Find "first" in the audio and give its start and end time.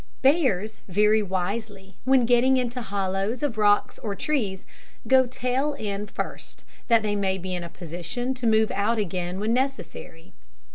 6.09-6.65